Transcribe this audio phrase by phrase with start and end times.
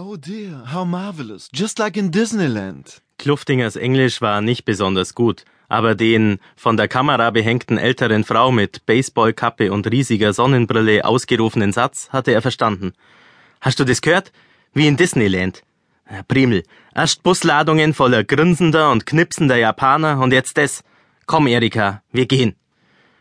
[0.00, 1.48] Oh dear, how marvelous.
[1.52, 3.02] Just like in Disneyland.
[3.18, 8.86] Kluftingers Englisch war nicht besonders gut, aber den von der Kamera behängten älteren Frau mit
[8.86, 12.92] Baseballkappe und riesiger Sonnenbrille ausgerufenen Satz hatte er verstanden.
[13.60, 14.30] Hast du das gehört?
[14.72, 15.64] Wie in Disneyland.
[16.28, 16.62] Primel,
[16.94, 20.84] erst Busladungen voller grinsender und knipsender Japaner und jetzt das.
[21.26, 22.54] Komm, Erika, wir gehen.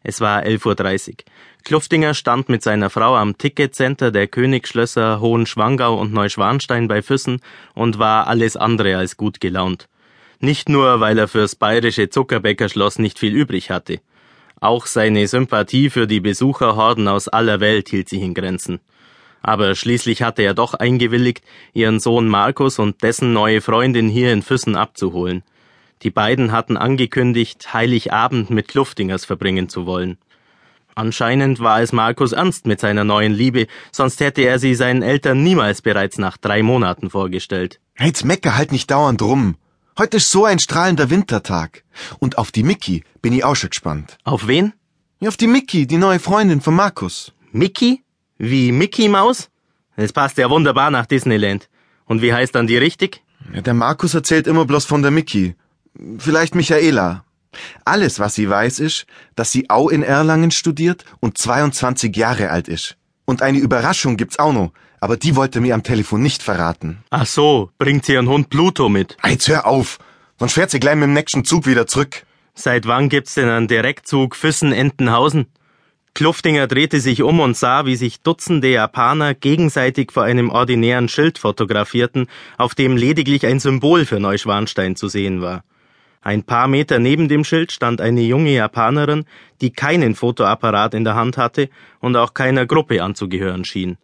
[0.04, 1.16] Es war 11.30 Uhr.
[1.63, 7.41] Kluftinger stand mit seiner Frau am Ticketcenter der Königsschlösser Hohenschwangau und Neuschwanstein bei Füssen
[7.73, 9.89] und war alles andere als gut gelaunt.
[10.39, 13.99] Nicht nur, weil er fürs bayerische Zuckerbäckerschloss nicht viel übrig hatte.
[14.59, 18.80] Auch seine Sympathie für die Besucherhorden aus aller Welt hielt sich in Grenzen.
[19.41, 24.41] Aber schließlich hatte er doch eingewilligt, ihren Sohn Markus und dessen neue Freundin hier in
[24.41, 25.44] Füssen abzuholen.
[26.04, 30.18] Die beiden hatten angekündigt, Heiligabend mit Kluftingers verbringen zu wollen.
[30.96, 35.44] Anscheinend war es Markus ernst mit seiner neuen Liebe, sonst hätte er sie seinen Eltern
[35.44, 37.80] niemals bereits nach drei Monaten vorgestellt.
[38.00, 39.56] Jetzt mecker halt nicht dauernd rum.
[39.98, 41.84] Heute ist so ein strahlender Wintertag.
[42.20, 44.17] Und auf die Mickey bin ich auch schon gespannt.
[44.23, 44.73] Auf wen?
[45.20, 47.34] Ja, auf die Mickey, die neue Freundin von Markus.
[47.52, 48.04] Mickey?
[48.38, 49.50] Wie Mickey Maus?
[49.95, 51.70] Es passt ja wunderbar nach Disneyland.
[52.06, 53.23] Und wie heißt dann die richtig?
[53.54, 55.56] Ja, der Markus erzählt immer bloß von der Mickey.
[56.17, 57.23] Vielleicht Michaela.
[57.86, 62.67] Alles, was sie weiß, ist, dass sie auch in Erlangen studiert und 22 Jahre alt
[62.67, 62.98] ist.
[63.26, 67.00] Und eine Überraschung gibt's auch noch, aber die wollte mir am Telefon nicht verraten.
[67.09, 69.17] Ach so, bringt sie ihren Hund Pluto mit.
[69.22, 70.00] Ah, Jetzt hör auf,
[70.39, 72.23] sonst fährt sie gleich mit dem nächsten Zug wieder zurück.
[72.54, 75.48] Seit wann gibt's denn einen Direktzug Füssen-Entenhausen?
[76.16, 81.38] Kluftinger drehte sich um und sah, wie sich Dutzende Japaner gegenseitig vor einem ordinären Schild
[81.38, 82.26] fotografierten,
[82.58, 85.64] auf dem lediglich ein Symbol für Neuschwanstein zu sehen war.
[86.28, 89.23] Ein paar Meter neben dem Schild stand eine junge Japanerin,
[89.61, 91.70] die keinen Fotoapparat in der Hand hatte
[92.02, 93.97] und auch keiner Gruppe anzugehören schien.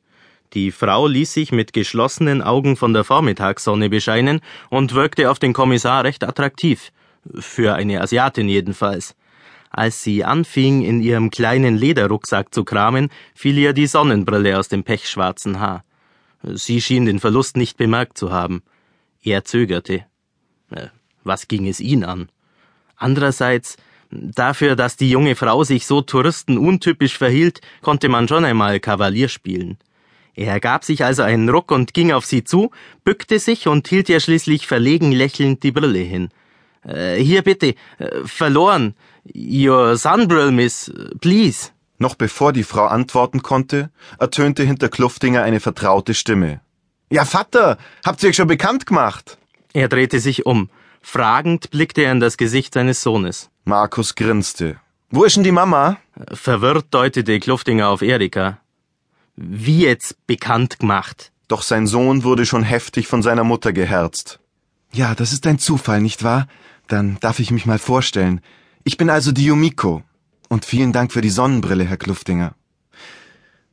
[0.53, 5.51] Die Frau ließ sich mit geschlossenen Augen von der Vormittagssonne bescheinen und wirkte auf den
[5.51, 6.93] Kommissar recht attraktiv.
[7.39, 9.17] Für eine Asiatin jedenfalls.
[9.69, 14.85] Als sie anfing, in ihrem kleinen Lederrucksack zu kramen, fiel ihr die Sonnenbrille aus dem
[14.85, 15.83] pechschwarzen Haar.
[16.41, 18.63] Sie schien den Verlust nicht bemerkt zu haben.
[19.21, 20.05] Er zögerte.
[21.23, 22.29] Was ging es ihn an?
[22.95, 23.77] Andererseits,
[24.11, 29.77] dafür, dass die junge Frau sich so touristenuntypisch verhielt, konnte man schon einmal Kavalier spielen.
[30.35, 32.71] Er gab sich also einen Ruck und ging auf sie zu,
[33.03, 36.29] bückte sich und hielt ihr schließlich verlegen lächelnd die Brille hin.
[36.85, 38.95] Äh, hier bitte, äh, verloren.
[39.33, 40.91] Your sunbrill, miss,
[41.21, 41.69] please.
[41.97, 46.59] Noch bevor die Frau antworten konnte, ertönte hinter Kluftinger eine vertraute Stimme.
[47.09, 49.37] Ja, Vater, habt ihr euch schon bekannt gemacht?
[49.73, 50.69] Er drehte sich um.
[51.05, 53.49] Fragend blickte er in das Gesicht seines Sohnes.
[53.65, 54.77] Markus grinste.
[55.11, 55.97] Wo ist denn die Mama?
[56.31, 58.59] Verwirrt deutete Kluftinger auf Erika.
[59.35, 61.31] Wie jetzt bekannt gemacht?
[61.49, 64.39] Doch sein Sohn wurde schon heftig von seiner Mutter geherzt.
[64.93, 66.47] Ja, das ist ein Zufall, nicht wahr?
[66.87, 68.41] Dann darf ich mich mal vorstellen.
[68.83, 70.03] Ich bin also die Yumiko.
[70.49, 72.55] Und vielen Dank für die Sonnenbrille, Herr Kluftinger.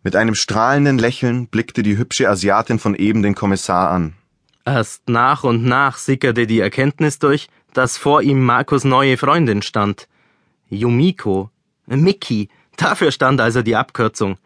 [0.03, 4.15] Mit einem strahlenden Lächeln blickte die hübsche Asiatin von eben den Kommissar an.
[4.65, 10.09] Erst nach und nach sickerte die Erkenntnis durch, dass vor ihm Markus neue Freundin stand.
[10.69, 11.51] Yumiko.
[11.87, 12.49] Mickey.
[12.77, 14.39] Dafür stand also die Abkürzung.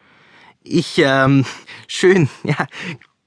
[0.62, 1.44] Ich, ähm,
[1.88, 2.66] schön, ja,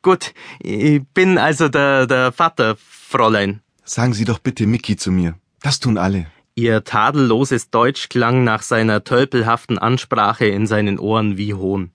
[0.02, 0.34] gut.
[0.60, 3.62] Ich bin also der, der Vater, Fräulein.
[3.84, 5.36] Sagen Sie doch bitte Mickey zu mir.
[5.62, 6.28] Das tun alle.
[6.56, 11.92] Ihr tadelloses Deutsch klang nach seiner tölpelhaften Ansprache in seinen Ohren wie Hohn.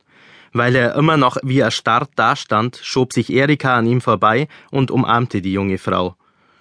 [0.52, 5.40] Weil er immer noch wie erstarrt dastand, schob sich Erika an ihm vorbei und umarmte
[5.40, 6.16] die junge Frau.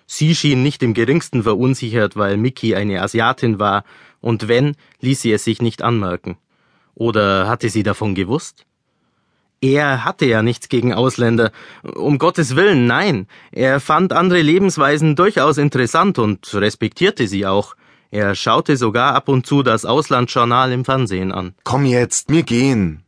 [0.08, 3.84] Sie schien nicht im geringsten verunsichert, weil Mickey eine Asiatin war,
[4.20, 6.38] und wenn, ließ sie es sich nicht anmerken.
[6.96, 8.66] Oder hatte sie davon gewusst?
[9.62, 11.52] Er hatte ja nichts gegen Ausländer.
[11.84, 13.28] Um Gottes Willen, nein.
[13.52, 17.76] Er fand andere Lebensweisen durchaus interessant und respektierte sie auch.
[18.10, 21.54] Er schaute sogar ab und zu das Auslandsjournal im Fernsehen an.
[21.64, 23.04] Komm jetzt, mir gehen.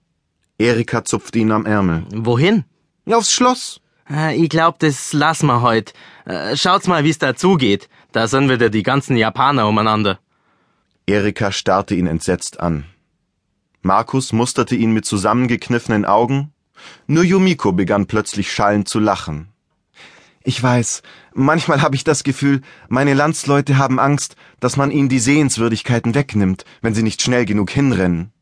[0.64, 2.06] Erika zupfte ihn am Ärmel.
[2.14, 2.64] Wohin?
[3.12, 3.82] Aufs Schloss.
[4.10, 5.94] Äh, Ich glaub, das lassen wir heut.
[6.26, 7.90] Äh, Schaut's mal, wie's da zugeht.
[8.14, 10.20] Da sind wieder die ganzen Japaner umeinander.
[11.06, 12.86] Erika starrte ihn entsetzt an.
[13.82, 16.54] Markus musterte ihn mit zusammengekniffenen Augen.
[17.08, 19.50] Nur Yumiko begann plötzlich schallend zu lachen.
[20.46, 21.02] Ich weiß,
[21.34, 26.66] manchmal habe ich das Gefühl, meine Landsleute haben Angst, dass man ihnen die Sehenswürdigkeiten wegnimmt,
[26.82, 28.33] wenn sie nicht schnell genug hinrennen.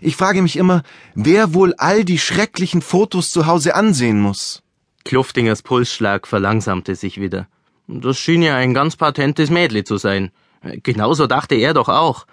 [0.00, 0.82] Ich frage mich immer,
[1.14, 4.62] wer wohl all die schrecklichen Fotos zu Hause ansehen muss.
[5.04, 7.48] Kluftingers Pulsschlag verlangsamte sich wieder.
[7.86, 10.30] Das schien ja ein ganz patentes Mädli zu sein.
[10.82, 12.26] Genauso dachte er doch auch.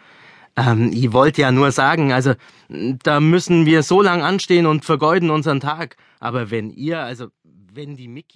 [0.57, 2.33] Ähm, ich wollte ja nur sagen, also,
[2.69, 5.97] da müssen wir so lang anstehen und vergeuden unseren Tag.
[6.19, 8.33] Aber wenn ihr, also, wenn die Mickey